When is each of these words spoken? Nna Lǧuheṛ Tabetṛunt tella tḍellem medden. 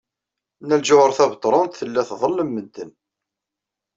Nna 0.63 0.75
Lǧuheṛ 0.79 1.11
Tabetṛunt 1.17 1.77
tella 1.79 2.01
tḍellem 2.09 2.49
medden. 2.51 2.91